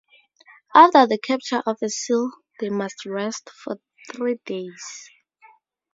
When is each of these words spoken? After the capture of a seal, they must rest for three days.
After 0.73 1.05
the 1.05 1.19
capture 1.19 1.61
of 1.63 1.77
a 1.83 1.89
seal, 1.89 2.31
they 2.59 2.69
must 2.71 3.05
rest 3.05 3.51
for 3.51 3.77
three 4.11 4.39
days. 4.47 4.83